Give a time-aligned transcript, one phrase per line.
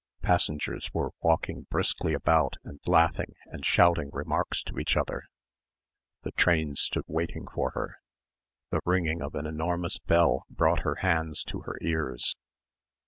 [0.23, 5.25] Passengers were walking briskly about and laughing and shouting remarks to each other.
[6.23, 7.99] The train stood waiting for her.
[8.71, 12.35] The ringing of an enormous bell brought her hands to her ears.